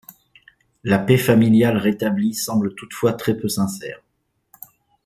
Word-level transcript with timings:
La 0.83 0.97
paix 0.97 1.19
familiale 1.19 1.77
rétablie 1.77 2.33
semble 2.33 2.73
toutefois 2.73 3.13
très 3.13 3.37
peu 3.37 3.47
sincère. 3.47 4.01